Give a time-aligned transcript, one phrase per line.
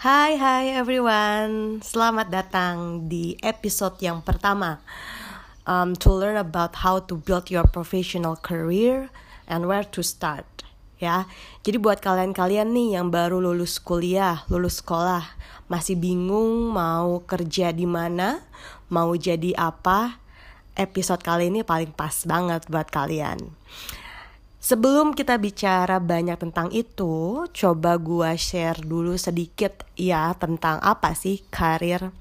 [0.00, 4.80] Hai hai everyone, selamat datang di episode yang pertama.
[5.68, 9.12] Um, To learn about how to build your professional career
[9.44, 10.48] and where to start
[10.96, 11.28] ya.
[11.60, 15.36] Jadi buat kalian-kalian nih yang baru lulus kuliah, lulus sekolah
[15.68, 18.40] Masih bingung mau kerja di mana,
[18.88, 20.16] mau jadi apa
[20.80, 23.52] Episode kali ini paling pas banget buat kalian
[24.60, 31.40] Sebelum kita bicara banyak tentang itu, coba gua share dulu sedikit ya tentang apa sih
[31.48, 32.12] karir.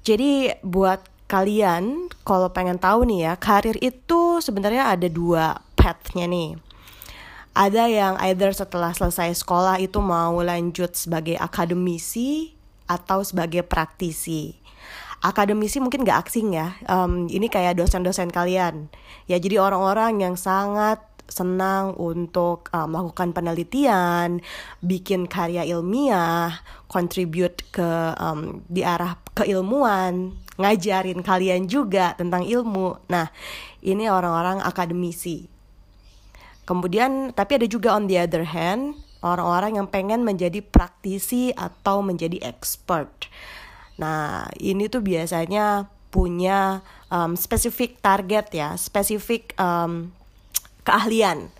[0.00, 6.56] Jadi buat kalian kalau pengen tahu nih ya, karir itu sebenarnya ada dua pathnya nih.
[7.52, 12.56] Ada yang either setelah selesai sekolah itu mau lanjut sebagai akademisi
[12.88, 14.56] atau sebagai praktisi
[15.22, 16.74] akademisi mungkin gak asing ya.
[16.90, 18.90] Um, ini kayak dosen-dosen kalian.
[19.30, 20.98] Ya jadi orang-orang yang sangat
[21.32, 24.44] senang untuk uh, melakukan penelitian,
[24.84, 26.60] bikin karya ilmiah,
[26.92, 33.00] contribute ke um, di arah keilmuan, ngajarin kalian juga tentang ilmu.
[33.08, 33.32] Nah,
[33.80, 35.48] ini orang-orang akademisi.
[36.68, 38.94] Kemudian, tapi ada juga on the other hand,
[39.24, 43.26] orang-orang yang pengen menjadi praktisi atau menjadi expert.
[43.98, 50.12] Nah, ini tuh biasanya punya um, spesifik target ya, spesifik um,
[50.82, 51.50] keahlian.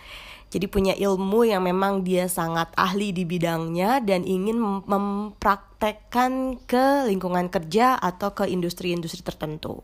[0.53, 7.49] Jadi punya ilmu yang memang dia sangat ahli di bidangnya dan ingin mempraktekkan ke lingkungan
[7.49, 9.81] kerja atau ke industri-industri tertentu.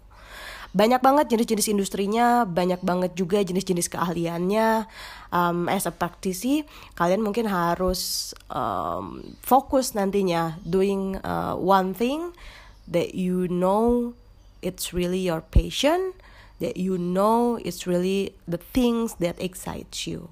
[0.77, 4.85] Banyak banget jenis-jenis industrinya, banyak banget juga jenis-jenis keahliannya.
[5.33, 6.45] Um, as a practice,
[6.93, 12.37] kalian mungkin harus um, fokus nantinya doing uh, one thing
[12.85, 14.13] that you know
[14.61, 16.13] it's really your passion
[16.59, 20.31] that you know it's really the things that excites you.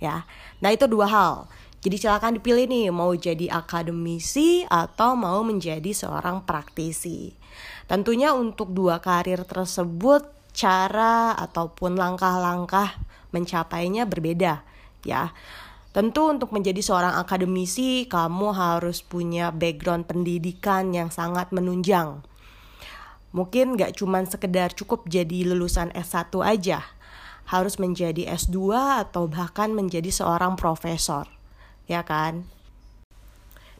[0.00, 0.24] Ya.
[0.64, 1.34] Nah, itu dua hal.
[1.80, 7.32] Jadi silakan dipilih nih mau jadi akademisi atau mau menjadi seorang praktisi.
[7.88, 13.00] Tentunya untuk dua karir tersebut cara ataupun langkah-langkah
[13.32, 14.60] mencapainya berbeda
[15.08, 15.32] ya.
[15.90, 22.22] Tentu untuk menjadi seorang akademisi kamu harus punya background pendidikan yang sangat menunjang
[23.30, 26.82] Mungkin gak cuman sekedar cukup jadi lulusan S1 aja,
[27.46, 28.74] harus menjadi S2
[29.06, 31.30] atau bahkan menjadi seorang profesor,
[31.86, 32.46] ya kan?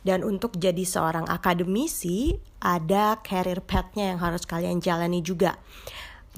[0.07, 5.59] Dan untuk jadi seorang akademisi, ada career path-nya yang harus kalian jalani juga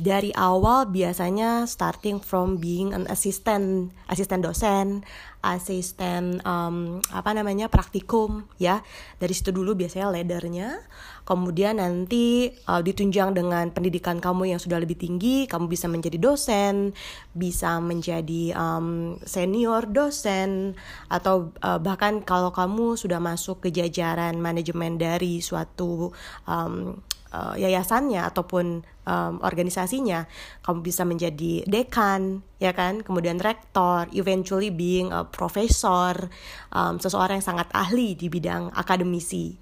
[0.00, 5.04] dari awal biasanya starting from being an assistant, asisten dosen,
[5.44, 8.80] asisten um, apa namanya praktikum ya.
[9.20, 10.80] Dari situ dulu biasanya laddernya.
[11.22, 16.97] Kemudian nanti uh, ditunjang dengan pendidikan kamu yang sudah lebih tinggi, kamu bisa menjadi dosen,
[17.36, 20.74] bisa menjadi um, senior dosen
[21.12, 26.10] atau uh, bahkan kalau kamu sudah masuk ke jajaran manajemen dari suatu
[26.48, 26.97] um,
[27.32, 30.28] uh, yayasannya ataupun um, organisasinya,
[30.62, 36.31] kamu bisa menjadi dekan, ya kan, kemudian rektor, eventually being a professor,
[36.71, 39.59] um, seseorang yang sangat ahli di bidang akademisi.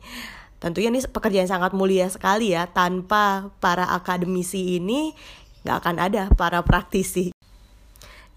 [0.60, 5.16] Tentunya ini pekerjaan sangat mulia sekali ya, tanpa para akademisi ini
[5.64, 7.32] nggak akan ada para praktisi.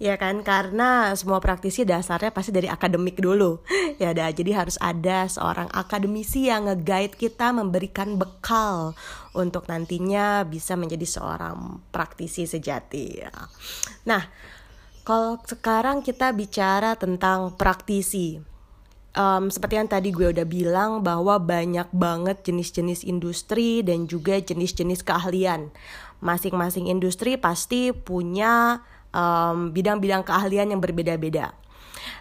[0.03, 3.63] Ya kan, karena semua praktisi dasarnya pasti dari akademik dulu.
[4.01, 8.97] Ya dah, jadi harus ada seorang akademisi yang nge-guide kita memberikan bekal
[9.31, 13.21] untuk nantinya bisa menjadi seorang praktisi sejati.
[14.09, 14.27] Nah,
[15.07, 18.41] kalau sekarang kita bicara tentang praktisi,
[19.15, 25.05] um, seperti yang tadi gue udah bilang bahwa banyak banget jenis-jenis industri dan juga jenis-jenis
[25.05, 25.69] keahlian.
[26.19, 28.83] Masing-masing industri pasti punya
[29.71, 31.53] bidang-bidang um, keahlian yang berbeda-beda.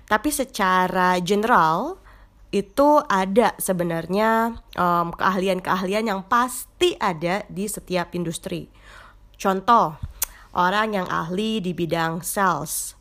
[0.07, 1.97] Tapi secara general
[2.53, 8.69] itu ada sebenarnya keahlian keahlian-keahlian yang pasti ada di setiap industri.
[9.41, 9.97] Contoh,
[10.53, 12.93] orang yang ahli di bidang sales,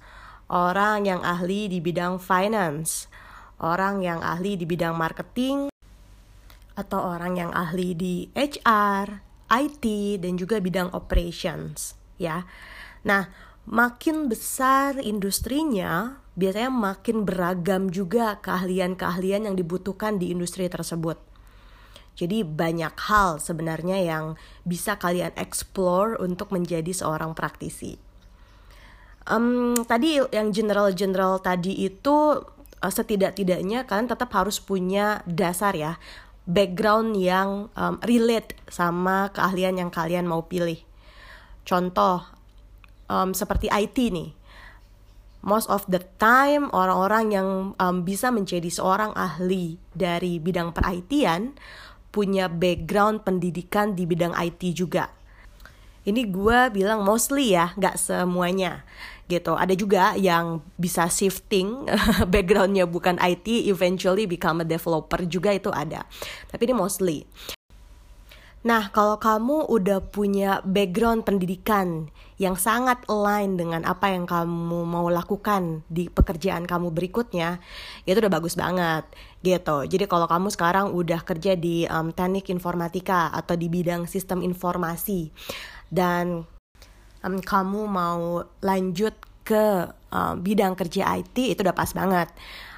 [0.47, 3.11] orang yang ahli di bidang finance,
[3.59, 5.67] orang yang ahli di bidang marketing,
[6.79, 9.19] atau orang yang ahli di HR,
[9.51, 9.85] IT,
[10.23, 12.47] dan juga bidang operations, ya.
[13.03, 21.19] Nah, makin besar industrinya, biasanya makin beragam juga keahlian-keahlian yang dibutuhkan di industri tersebut.
[22.11, 24.35] Jadi banyak hal sebenarnya yang
[24.67, 27.95] bisa kalian explore untuk menjadi seorang praktisi.
[29.29, 32.41] Um, tadi yang general-general tadi itu
[32.81, 36.01] uh, setidak-tidaknya kalian tetap harus punya dasar ya,
[36.49, 40.81] background yang um, relate sama keahlian yang kalian mau pilih.
[41.63, 42.40] Contoh
[43.11, 44.31] um, seperti IT nih.
[45.41, 47.49] most of the time orang-orang yang
[47.81, 50.85] um, bisa menjadi seorang ahli dari bidang per
[52.11, 55.09] punya background pendidikan di bidang IT juga.
[56.01, 58.83] Ini gue bilang mostly ya, nggak semuanya
[59.31, 59.55] gitu.
[59.55, 61.87] Ada juga yang bisa shifting
[62.33, 66.03] backgroundnya bukan IT, eventually become a developer juga itu ada.
[66.51, 67.23] Tapi ini mostly.
[68.61, 75.09] Nah, kalau kamu udah punya background pendidikan yang sangat align dengan apa yang kamu mau
[75.09, 77.57] lakukan di pekerjaan kamu berikutnya,
[78.05, 79.09] itu udah bagus banget
[79.41, 79.89] gitu.
[79.89, 85.33] Jadi kalau kamu sekarang udah kerja di um, teknik informatika atau di bidang sistem informasi
[85.89, 86.45] dan
[87.25, 92.29] um, kamu mau lanjut ke um, bidang kerja IT, itu udah pas banget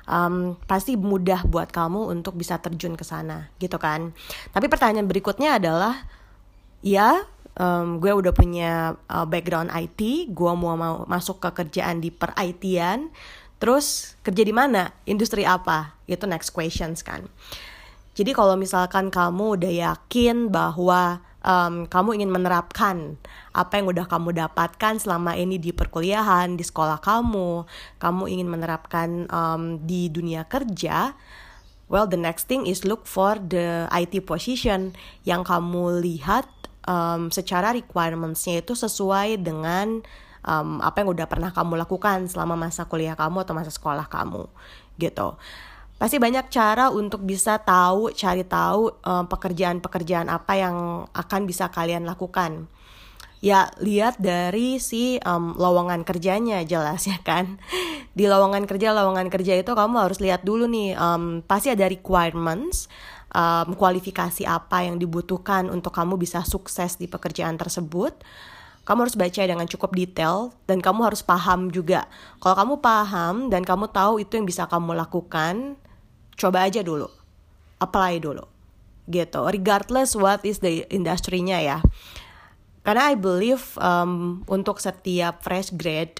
[0.07, 4.11] um, pasti mudah buat kamu untuk bisa terjun ke sana gitu kan?
[4.51, 6.07] Tapi pertanyaan berikutnya adalah
[6.83, 7.23] ya
[7.57, 12.35] um, gue udah punya uh, background IT gue mau mau masuk ke kerjaan di per
[12.35, 13.09] IT-an
[13.61, 14.91] terus kerja di mana?
[15.07, 15.95] Industri apa?
[16.03, 17.27] Itu next questions kan.
[18.13, 23.19] Jadi kalau misalkan kamu udah yakin bahwa um, kamu ingin menerapkan
[23.53, 27.67] apa yang udah kamu dapatkan selama ini di perkuliahan, di sekolah kamu,
[28.01, 31.13] kamu ingin menerapkan um, di dunia kerja,
[31.91, 34.95] well the next thing is look for the IT position
[35.27, 36.49] yang kamu lihat
[36.87, 40.01] um, secara requirementsnya itu sesuai dengan
[40.47, 44.47] um, apa yang udah pernah kamu lakukan selama masa kuliah kamu atau masa sekolah kamu
[44.99, 45.35] gitu
[46.03, 48.91] pasti banyak cara untuk bisa tahu cari tahu
[49.31, 50.75] pekerjaan-pekerjaan um, apa yang
[51.15, 52.67] akan bisa kalian lakukan.
[53.39, 57.55] Ya lihat dari si um, lowongan kerjanya jelas ya kan?
[58.11, 62.91] Di lowongan kerja lowongan kerja itu kamu harus lihat dulu nih um, pasti ada requirements
[63.31, 68.11] um, kualifikasi apa yang dibutuhkan untuk kamu bisa sukses di pekerjaan tersebut.
[68.83, 72.11] Kamu harus baca dengan cukup detail dan kamu harus paham juga.
[72.43, 75.79] Kalau kamu paham dan kamu tahu itu yang bisa kamu lakukan,
[76.37, 77.09] coba aja dulu.
[77.81, 78.45] Apply dulu.
[79.09, 79.39] Gitu.
[79.39, 81.77] Regardless what is the industrinya ya.
[82.83, 86.19] Karena I believe um, untuk setiap fresh grade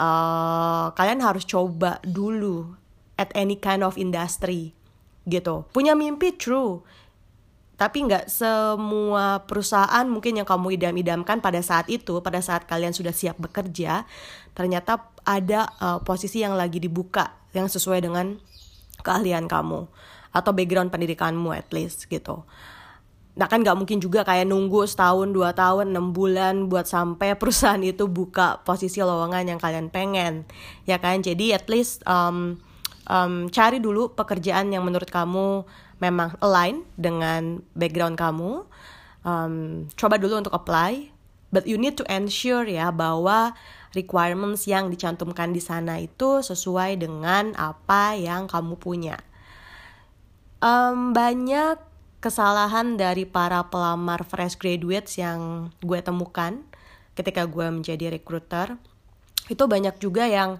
[0.00, 2.72] uh, kalian harus coba dulu
[3.20, 4.72] at any kind of industry.
[5.28, 5.68] Gitu.
[5.74, 6.80] Punya mimpi true.
[7.78, 13.14] Tapi nggak semua perusahaan mungkin yang kamu idam-idamkan pada saat itu pada saat kalian sudah
[13.14, 14.02] siap bekerja
[14.50, 18.42] ternyata ada uh, posisi yang lagi dibuka yang sesuai dengan
[19.02, 19.86] keahlian kamu
[20.32, 22.44] atau background pendidikanmu at least gitu.
[23.38, 27.78] Nah kan gak mungkin juga kayak nunggu setahun, dua tahun, enam bulan buat sampai perusahaan
[27.78, 30.42] itu buka posisi lowongan yang kalian pengen,
[30.90, 31.22] ya kan?
[31.22, 32.58] Jadi at least um,
[33.06, 35.62] um, cari dulu pekerjaan yang menurut kamu
[36.02, 38.66] memang align dengan background kamu.
[39.22, 41.14] Um, coba dulu untuk apply,
[41.54, 43.54] but you need to ensure ya bahwa
[43.96, 49.16] requirements yang dicantumkan di sana itu sesuai dengan apa yang kamu punya.
[50.58, 51.78] Um, banyak
[52.18, 56.66] kesalahan dari para pelamar fresh graduates yang gue temukan
[57.14, 58.74] ketika gue menjadi recruiter
[59.46, 60.58] itu banyak juga yang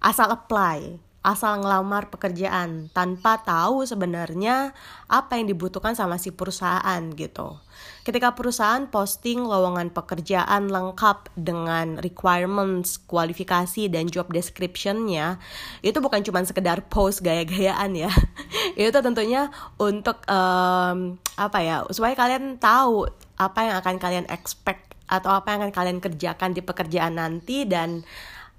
[0.00, 4.72] asal apply asal ngelamar pekerjaan tanpa tahu sebenarnya
[5.04, 7.60] apa yang dibutuhkan sama si perusahaan gitu.
[8.00, 15.36] Ketika perusahaan posting lowongan pekerjaan lengkap dengan requirements, kualifikasi dan job descriptionnya,
[15.84, 18.08] itu bukan cuma sekedar post gaya-gayaan ya.
[18.80, 23.04] itu tentunya untuk um, apa ya, supaya kalian tahu
[23.36, 28.06] apa yang akan kalian expect atau apa yang akan kalian kerjakan di pekerjaan nanti dan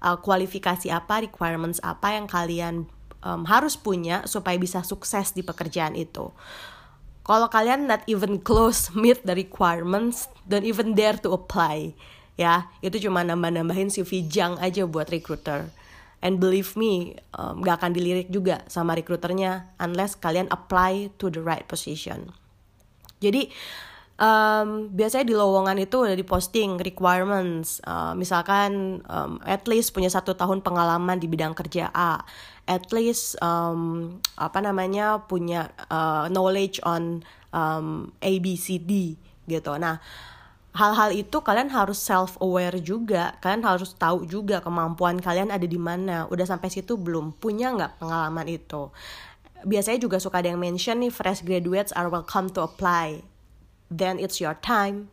[0.02, 2.90] uh, kualifikasi apa, requirements apa yang kalian
[3.22, 6.34] um, harus punya supaya bisa sukses di pekerjaan itu.
[7.22, 11.94] Kalau kalian not even close meet the requirements, don't even dare to apply.
[12.34, 15.70] Ya, itu cuma nambah-nambahin CV jang aja buat recruiter.
[16.22, 21.42] And believe me, um, gak akan dilirik juga sama recruiternya unless kalian apply to the
[21.42, 22.30] right position.
[23.18, 23.50] Jadi
[24.22, 27.82] um, biasanya di lowongan itu udah diposting requirements.
[27.82, 32.22] Uh, misalkan um, at least punya satu tahun pengalaman di bidang kerja A.
[32.70, 39.18] At least um, apa namanya punya uh, knowledge on um, A B C D
[39.50, 39.74] gitu.
[39.82, 39.98] Nah
[40.72, 43.34] hal-hal itu kalian harus self aware juga.
[43.42, 46.30] Kalian harus tahu juga kemampuan kalian ada di mana.
[46.30, 47.34] Udah sampai situ belum?
[47.34, 48.94] Punya nggak pengalaman itu?
[49.66, 53.26] Biasanya juga suka ada yang mention nih fresh graduates are welcome to apply
[53.92, 55.12] then it's your time.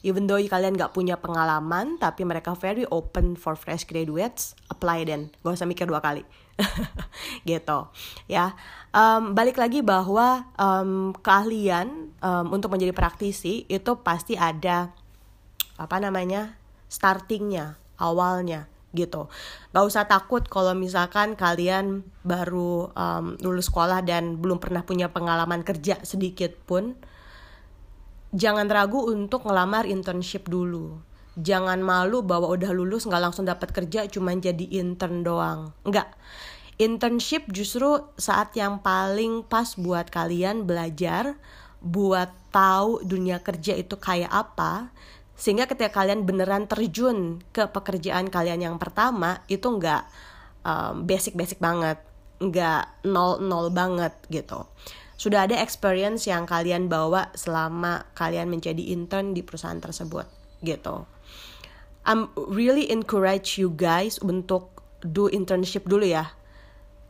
[0.00, 5.34] Even though kalian gak punya pengalaman, tapi mereka very open for fresh graduates, apply then,
[5.42, 6.24] gak usah mikir dua kali.
[7.48, 7.78] gitu
[8.24, 8.56] ya
[8.96, 14.92] um, balik lagi bahwa um, keahlian um, untuk menjadi praktisi itu pasti ada
[15.76, 16.56] apa namanya
[16.88, 19.28] startingnya awalnya gitu.
[19.76, 25.60] Gak usah takut kalau misalkan kalian baru um, lulus sekolah dan belum pernah punya pengalaman
[25.60, 26.96] kerja sedikit pun.
[28.36, 31.00] Jangan ragu untuk ngelamar internship dulu.
[31.40, 35.72] Jangan malu bahwa udah lulus nggak langsung dapat kerja cuma jadi intern doang.
[35.88, 36.12] Enggak.
[36.76, 41.40] Internship justru saat yang paling pas buat kalian belajar,
[41.80, 44.92] buat tahu dunia kerja itu kayak apa,
[45.36, 50.04] sehingga ketika kalian beneran terjun ke pekerjaan kalian yang pertama itu nggak
[50.64, 52.00] um, basic-basic banget
[52.36, 54.68] nggak nol-nol banget gitu
[55.16, 60.28] sudah ada experience yang kalian bawa selama kalian menjadi intern di perusahaan tersebut
[60.60, 61.08] gitu.
[62.06, 66.36] I'm really encourage you guys untuk do internship dulu ya.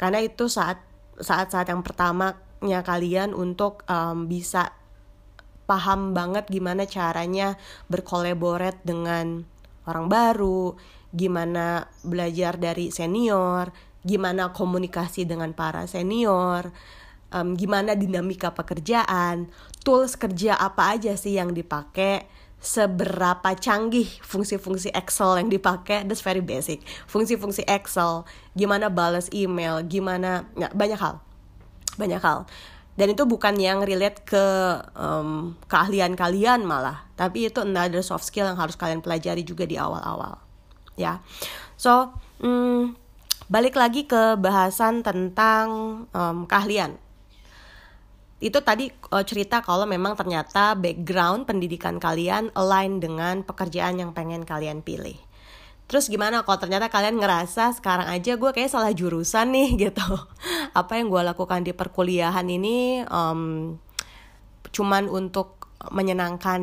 [0.00, 0.80] Karena itu saat
[1.20, 4.72] saat saat yang pertamanya kalian untuk um, bisa
[5.66, 7.58] paham banget gimana caranya
[7.90, 9.44] berkolaborat dengan
[9.84, 10.78] orang baru,
[11.12, 13.74] gimana belajar dari senior,
[14.06, 16.70] gimana komunikasi dengan para senior,
[17.36, 19.52] um, gimana dinamika pekerjaan,
[19.84, 22.24] tools kerja apa aja sih yang dipakai,
[22.56, 26.80] seberapa canggih fungsi-fungsi Excel yang dipakai, that's very basic.
[27.04, 28.24] Fungsi-fungsi Excel,
[28.56, 31.20] gimana balas email, gimana, ya, banyak hal,
[32.00, 32.48] banyak hal.
[32.96, 34.44] Dan itu bukan yang relate ke
[34.96, 39.76] um, keahlian kalian malah tapi itu another soft skill yang harus kalian pelajari juga di
[39.76, 40.40] awal-awal
[40.96, 41.20] ya.
[41.76, 42.96] So um,
[43.52, 45.68] balik lagi ke bahasan tentang
[46.16, 46.96] um, keahlian
[48.36, 54.44] itu tadi uh, cerita kalau memang ternyata background pendidikan kalian align dengan pekerjaan yang pengen
[54.44, 55.16] kalian pilih
[55.86, 60.06] Terus gimana kalau ternyata kalian ngerasa sekarang aja gue kayak salah jurusan nih gitu.
[60.74, 63.74] Apa yang gue lakukan di perkuliahan ini um,
[64.74, 66.60] cuman untuk menyenangkan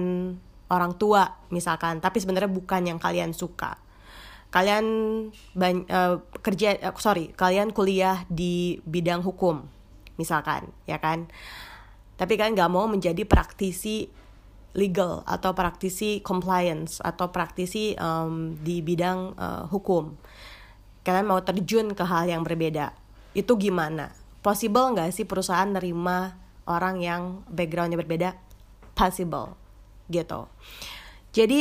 [0.68, 3.80] orang tua misalkan, tapi sebenarnya bukan yang kalian suka.
[4.51, 4.86] Kalian
[5.58, 9.63] uh, kerja uh, sorry, kalian kuliah di bidang hukum
[10.20, 11.32] misalkan, ya kan?
[12.13, 14.05] Tapi kan nggak mau menjadi praktisi
[14.74, 20.17] legal atau praktisi compliance atau praktisi um, di bidang uh, hukum.
[21.05, 22.93] Kalian mau terjun ke hal yang berbeda.
[23.38, 24.13] Itu gimana?
[24.41, 26.34] Possible nggak sih perusahaan nerima
[26.65, 28.29] orang yang backgroundnya berbeda?
[28.98, 29.53] Possible.
[30.10, 30.50] Gitu.
[31.34, 31.60] Jadi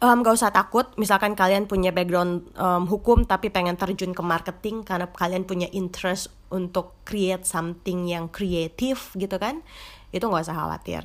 [0.00, 0.86] um, gak usah takut.
[0.96, 6.32] Misalkan kalian punya background um, hukum tapi pengen terjun ke marketing karena kalian punya interest
[6.48, 9.60] untuk create something yang kreatif gitu kan
[10.12, 11.04] itu nggak usah khawatir.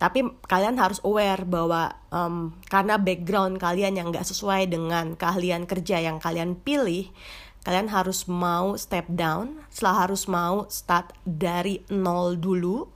[0.00, 6.00] Tapi kalian harus aware bahwa um, karena background kalian yang nggak sesuai dengan keahlian kerja
[6.00, 7.12] yang kalian pilih
[7.60, 12.88] kalian harus mau step down setelah harus mau start dari nol dulu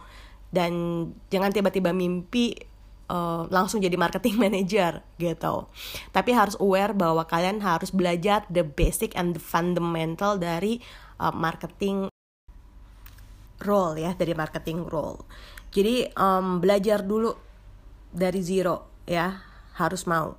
[0.49, 0.73] dan
[1.29, 2.57] jangan tiba-tiba mimpi
[3.09, 5.69] uh, langsung jadi marketing manager gitu.
[6.13, 10.81] Tapi harus aware bahwa kalian harus belajar the basic and the fundamental dari
[11.21, 12.09] uh, marketing
[13.65, 15.25] role ya dari marketing role.
[15.75, 17.35] Jadi um, belajar dulu
[18.15, 19.43] dari zero ya
[19.75, 20.39] harus mau.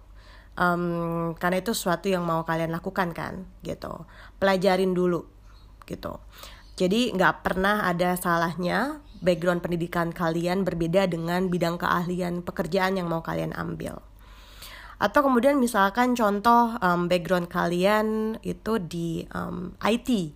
[0.55, 4.07] Um, karena itu sesuatu yang mau kalian lakukan kan gitu.
[4.39, 5.27] Pelajarin dulu
[5.83, 6.23] gitu.
[6.75, 13.25] Jadi nggak pernah ada salahnya background pendidikan kalian berbeda dengan bidang keahlian pekerjaan yang mau
[13.25, 14.05] kalian ambil.
[15.01, 20.31] Atau kemudian misalkan contoh um, background kalian itu di um, IT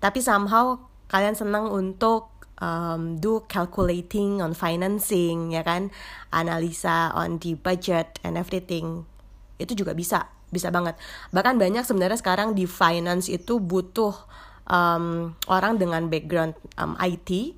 [0.00, 0.76] tapi somehow
[1.08, 5.88] kalian senang untuk um, do calculating on financing ya kan?
[6.30, 9.08] Analisa on the budget and everything.
[9.56, 10.94] Itu juga bisa bisa banget.
[11.34, 14.14] Bahkan banyak sebenarnya sekarang di finance itu butuh
[14.68, 17.56] um, orang dengan background um, IT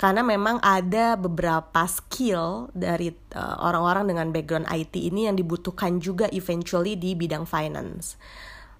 [0.00, 6.24] karena memang ada beberapa skill dari uh, orang-orang dengan background IT ini yang dibutuhkan juga
[6.32, 8.16] eventually di bidang finance.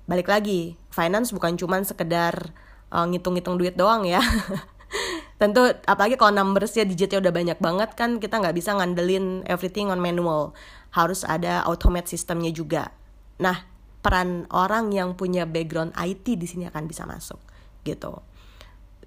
[0.09, 2.57] Balik lagi finance bukan cuma sekedar
[2.89, 4.25] uh, ngitung-ngitung duit doang ya.
[5.41, 10.00] Tentu apalagi kalau numbersnya digitnya udah banyak banget kan kita nggak bisa ngandelin everything on
[10.00, 10.57] manual.
[10.97, 12.97] Harus ada automate sistemnya juga.
[13.37, 13.69] Nah
[14.00, 17.37] peran orang yang punya background IT di sini akan bisa masuk
[17.85, 18.25] gitu.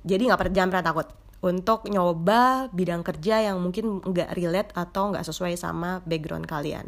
[0.05, 5.27] Jadi nggak jangan pernah takut untuk nyoba bidang kerja yang mungkin nggak relate atau nggak
[5.27, 6.87] sesuai sama background kalian.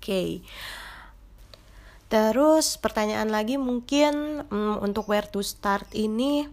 [0.00, 0.30] Okay.
[2.08, 6.48] Terus pertanyaan lagi mungkin um, untuk where to start ini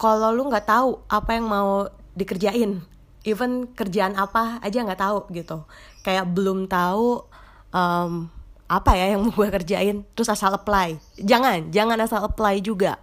[0.00, 2.80] kalau lu nggak tahu apa yang mau dikerjain
[3.24, 5.64] even kerjaan apa aja nggak tahu gitu.
[6.04, 7.24] Kayak belum tahu
[7.72, 8.32] um,
[8.64, 10.96] apa ya yang mau gue kerjain terus asal apply.
[11.20, 13.00] Jangan jangan asal apply juga.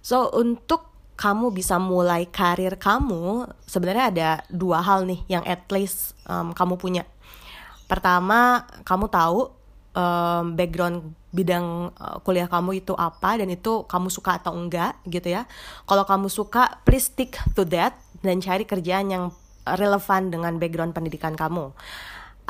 [0.00, 0.89] So untuk
[1.20, 6.80] kamu bisa mulai karir kamu sebenarnya ada dua hal nih yang at least um, kamu
[6.80, 7.04] punya
[7.84, 9.52] pertama kamu tahu
[9.92, 15.30] um, background bidang uh, kuliah kamu itu apa dan itu kamu suka atau enggak gitu
[15.30, 15.46] ya.
[15.86, 19.24] Kalau kamu suka, please stick to that dan cari kerjaan yang
[19.64, 21.70] relevan dengan background pendidikan kamu.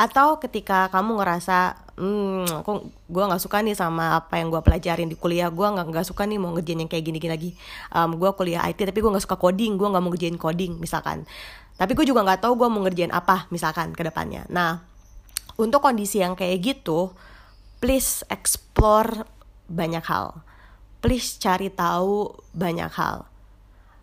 [0.00, 5.06] Atau ketika kamu ngerasa, hmm, kok gue nggak suka nih sama apa yang gue pelajarin
[5.06, 7.50] di kuliah, gue nggak nggak suka nih mau ngerjain yang kayak gini-gini lagi.
[7.92, 11.28] Um, gue kuliah IT tapi gue nggak suka coding, gue nggak mau ngerjain coding misalkan.
[11.76, 14.48] Tapi gue juga nggak tahu gue mau ngerjain apa misalkan ke depannya.
[14.48, 14.80] Nah,
[15.60, 17.12] untuk kondisi yang kayak gitu,
[17.84, 19.28] please explore
[19.68, 20.40] banyak hal.
[21.04, 23.28] Please cari tahu banyak hal.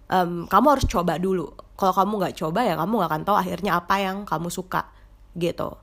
[0.07, 1.53] Um, kamu harus coba dulu.
[1.77, 4.89] Kalau kamu nggak coba ya kamu nggak akan tahu akhirnya apa yang kamu suka
[5.37, 5.77] gitu.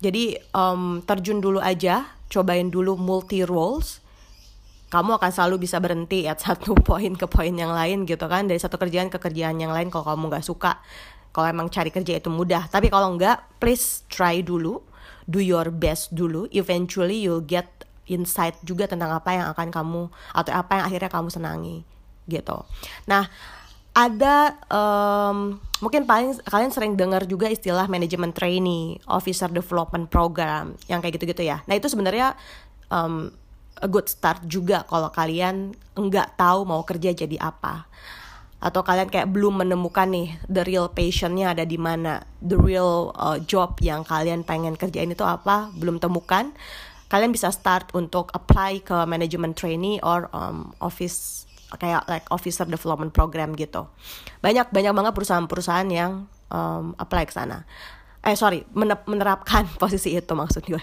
[0.00, 4.00] Jadi um, terjun dulu aja, cobain dulu multi roles.
[4.90, 8.48] Kamu akan selalu bisa berhenti at satu poin ke poin yang lain gitu kan.
[8.48, 10.80] Dari satu kerjaan ke kerjaan yang lain kalau kamu nggak suka.
[11.30, 14.82] Kalau emang cari kerja itu mudah, tapi kalau nggak, please try dulu.
[15.30, 16.50] Do your best dulu.
[16.50, 20.02] Eventually you'll get insight juga tentang apa yang akan kamu
[20.34, 21.86] atau apa yang akhirnya kamu senangi
[22.26, 22.66] gitu.
[23.06, 23.30] Nah
[23.90, 31.02] ada um, mungkin paling kalian sering dengar juga istilah manajemen trainee, officer development program yang
[31.02, 31.64] kayak gitu-gitu ya.
[31.66, 32.38] Nah itu sebenarnya
[32.92, 33.34] um,
[33.80, 37.88] a good start juga kalau kalian nggak tahu mau kerja jadi apa
[38.60, 43.40] atau kalian kayak belum menemukan nih the real passionnya ada di mana the real uh,
[43.40, 46.52] job yang kalian pengen kerjain itu apa belum temukan
[47.08, 53.14] kalian bisa start untuk apply ke management trainee or um, office kayak like officer development
[53.14, 53.86] program gitu.
[54.42, 57.62] Banyak banyak banget perusahaan-perusahaan yang um, apply ke sana.
[58.20, 58.66] Eh sorry
[59.06, 60.82] menerapkan posisi itu maksud gue.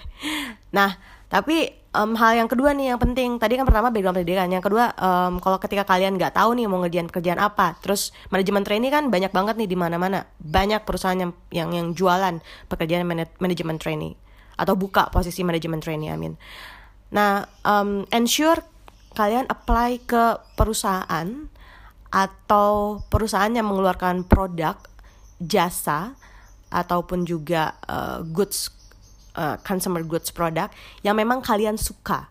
[0.72, 0.96] Nah
[1.28, 3.36] tapi um, hal yang kedua nih yang penting.
[3.36, 4.48] Tadi kan pertama background pendidikan.
[4.48, 8.64] Yang kedua um, kalau ketika kalian nggak tahu nih mau ngerjain kerjaan apa terus manajemen
[8.64, 10.24] trainee kan banyak banget nih di mana-mana.
[10.40, 12.40] Banyak perusahaan yang yang yang jualan
[12.72, 13.04] pekerjaan
[13.44, 14.16] manajemen trainee
[14.58, 16.40] atau buka posisi manajemen trainee mean.
[17.12, 18.77] Nah um, ensure
[19.18, 21.50] kalian apply ke perusahaan
[22.14, 24.78] atau perusahaan yang mengeluarkan produk
[25.42, 26.14] jasa
[26.70, 28.70] ataupun juga uh, goods
[29.34, 32.30] uh, consumer goods product yang memang kalian suka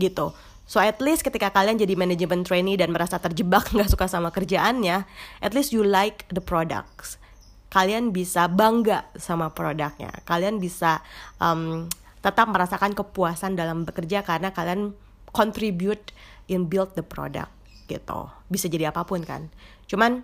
[0.00, 0.32] gitu.
[0.64, 5.04] So at least ketika kalian jadi manajemen trainee dan merasa terjebak nggak suka sama kerjaannya,
[5.44, 7.20] at least you like the products.
[7.68, 10.08] Kalian bisa bangga sama produknya.
[10.24, 11.04] Kalian bisa
[11.36, 11.90] um,
[12.24, 14.96] tetap merasakan kepuasan dalam bekerja karena kalian
[15.34, 16.14] contribute
[16.46, 17.50] in build the product
[17.90, 18.30] gitu.
[18.46, 19.50] Bisa jadi apa pun kan.
[19.90, 20.22] Cuman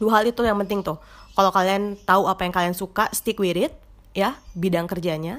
[0.00, 0.96] dua hal itu yang penting tuh.
[1.36, 3.76] Kalau kalian tahu apa yang kalian suka, stick with it
[4.16, 5.38] ya bidang kerjanya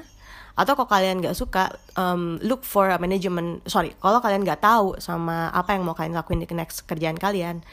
[0.58, 4.98] atau kalau kalian nggak suka um, look for a management sorry kalau kalian nggak tahu
[5.00, 7.64] sama apa yang mau kalian lakuin di next kerjaan kalian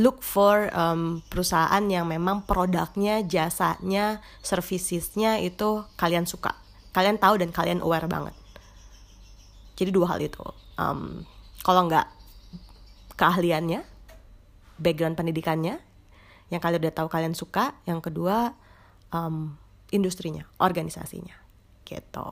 [0.00, 6.56] look for um, perusahaan yang memang produknya jasanya servicesnya itu kalian suka
[6.96, 8.34] kalian tahu dan kalian aware banget
[9.76, 10.42] jadi dua hal itu
[10.80, 11.24] um,
[11.64, 12.06] kalau nggak
[13.16, 13.82] keahliannya
[14.76, 15.80] background pendidikannya
[16.52, 18.54] yang kalian udah tahu kalian suka yang kedua
[19.10, 19.58] um,
[19.90, 21.34] industrinya organisasinya
[21.86, 22.28] gitu.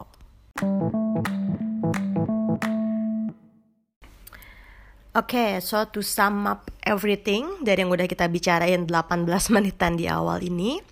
[5.14, 10.10] Oke, okay, so to sum up everything dari yang udah kita bicarain 18 menitan di
[10.10, 10.82] awal ini,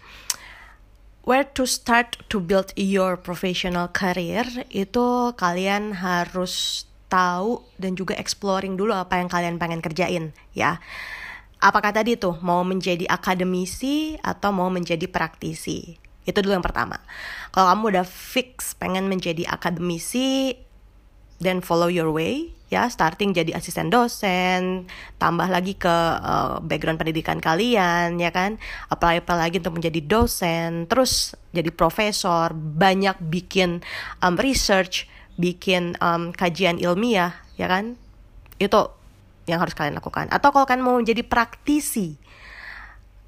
[1.27, 8.81] where to start to build your professional career itu kalian harus tahu dan juga exploring
[8.81, 10.81] dulu apa yang kalian pengen kerjain ya.
[11.61, 16.01] Apakah tadi tuh mau menjadi akademisi atau mau menjadi praktisi?
[16.25, 16.98] Itu dulu yang pertama.
[17.53, 20.57] Kalau kamu udah fix pengen menjadi akademisi,
[21.42, 24.88] then follow your way ya starting jadi asisten dosen
[25.20, 28.57] tambah lagi ke uh, background pendidikan kalian ya kan
[28.88, 33.85] apply apa lagi untuk menjadi dosen terus jadi profesor banyak bikin
[34.25, 35.05] um, research
[35.40, 37.97] bikin um, kajian ilmiah ya kan
[38.61, 38.81] itu
[39.49, 42.21] yang harus kalian lakukan atau kalau kalian mau menjadi praktisi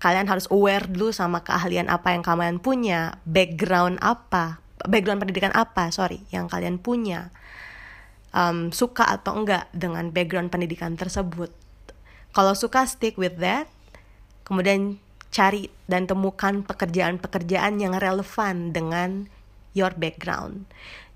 [0.04, 5.88] kalian harus aware dulu sama keahlian apa yang kalian punya, background apa, background pendidikan apa,
[5.88, 7.32] sorry, yang kalian punya.
[8.36, 11.48] Um, suka atau enggak dengan background pendidikan tersebut.
[12.36, 13.64] Kalau suka stick with that,
[14.44, 15.00] kemudian
[15.32, 19.32] cari dan temukan pekerjaan-pekerjaan yang relevan dengan
[19.72, 20.68] your background.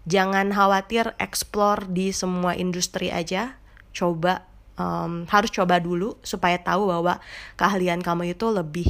[0.07, 3.59] Jangan khawatir explore di semua industri aja,
[3.91, 4.47] coba
[4.79, 7.19] um, harus coba dulu supaya tahu bahwa
[7.59, 8.89] keahlian kamu itu lebih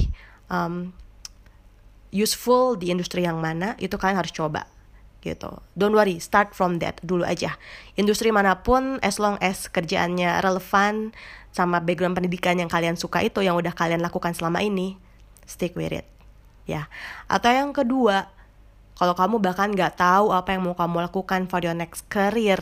[0.53, 0.93] um,
[2.13, 4.69] useful di industri yang mana itu kalian harus coba
[5.19, 5.51] gitu.
[5.75, 7.59] Don't worry, start from that dulu aja.
[7.99, 11.11] Industri mana pun, as long as kerjaannya relevan
[11.51, 14.95] sama background pendidikan yang kalian suka itu, yang udah kalian lakukan selama ini,
[15.43, 16.07] stick with it.
[16.71, 16.87] Ya.
[17.27, 18.31] Atau yang kedua,
[18.99, 22.59] kalau kamu bahkan nggak tahu apa yang mau kamu lakukan for your next career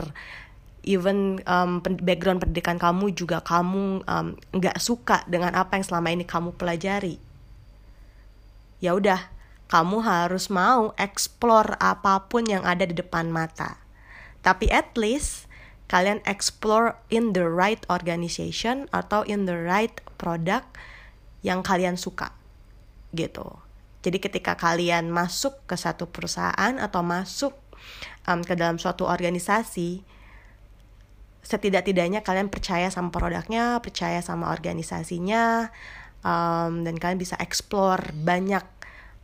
[0.86, 4.06] even um, background pendidikan kamu juga kamu
[4.54, 7.18] nggak um, suka dengan apa yang selama ini kamu pelajari.
[8.78, 9.26] Ya udah
[9.66, 13.82] kamu harus mau explore apa pun yang ada di depan mata.
[14.46, 15.50] Tapi at least
[15.90, 20.70] kalian explore in the right organization atau in the right product
[21.42, 22.30] yang kalian suka
[23.14, 23.65] gitu
[24.06, 27.58] jadi ketika kalian masuk ke satu perusahaan atau masuk
[28.30, 30.06] um, ke dalam suatu organisasi
[31.46, 35.70] setidak-tidaknya kalian percaya sama produknya, percaya sama organisasinya,
[36.26, 38.66] um, dan kalian bisa explore banyak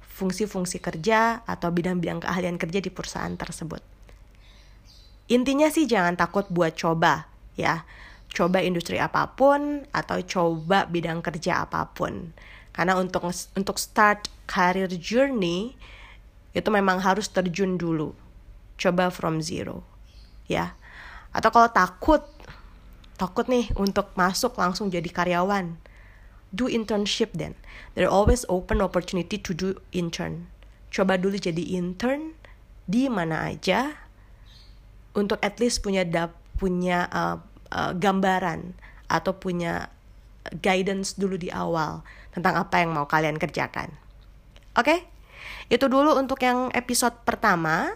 [0.07, 3.83] fungsi-fungsi kerja atau bidang-bidang keahlian kerja di perusahaan tersebut.
[5.35, 7.27] Intinya sih jangan takut buat coba
[7.59, 7.83] ya.
[8.33, 12.33] Coba industri apa pun atau coba bidang kerja apa pun.
[12.73, 15.77] Karena untuk untuk start career journey
[16.57, 18.17] itu memang harus terjun dulu.
[18.81, 19.85] Coba from zero.
[20.49, 20.77] Ya
[21.33, 22.23] atau kalau takut,
[23.17, 25.81] takut nih untuk masuk langsung jadi karyawan,
[26.53, 27.57] do internship then.
[27.97, 30.53] There always open opportunity to do intern.
[30.93, 32.37] Coba dulu jadi intern
[32.85, 33.97] di mana aja
[35.17, 37.41] untuk at least punya dap punya uh,
[37.73, 38.77] uh, gambaran
[39.09, 39.89] atau punya
[40.51, 42.03] guidance dulu di awal
[42.35, 43.95] tentang apa yang mau kalian kerjakan.
[44.75, 44.87] Oke?
[44.87, 44.99] Okay?
[45.71, 47.95] Itu dulu untuk yang episode pertama.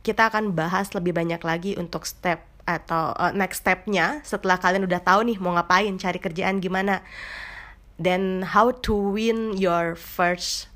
[0.00, 4.98] Kita akan bahas lebih banyak lagi untuk step atau uh, next stepnya setelah kalian udah
[4.98, 7.00] tahu nih mau ngapain cari kerjaan gimana
[7.96, 10.66] then how to win your first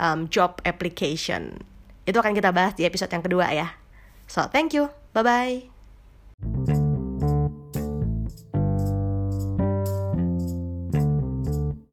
[0.00, 1.60] um, job application
[2.08, 3.76] itu akan kita bahas di episode yang kedua ya
[4.24, 6.75] so thank you bye bye